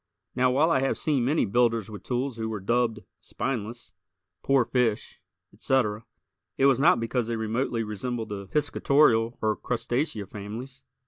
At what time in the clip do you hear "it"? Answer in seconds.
6.57-6.65